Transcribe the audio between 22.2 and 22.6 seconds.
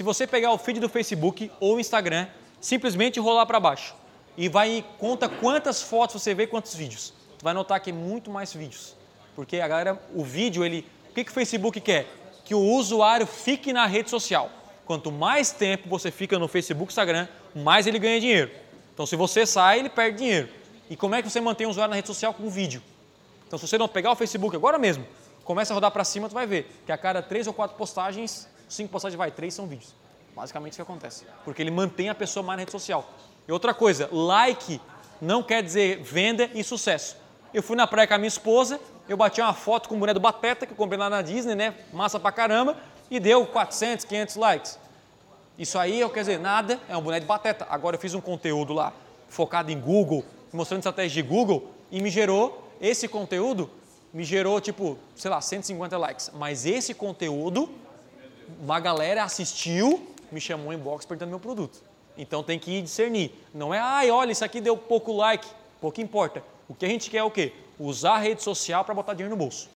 com